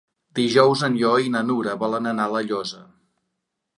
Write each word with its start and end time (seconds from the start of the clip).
Dijous 0.37 0.81
en 0.87 0.95
Lleó 1.01 1.11
i 1.25 1.29
na 1.35 1.43
Nura 1.49 1.77
volen 1.85 2.13
anar 2.13 2.29
a 2.31 2.35
La 2.37 2.43
Llosa. 2.49 2.83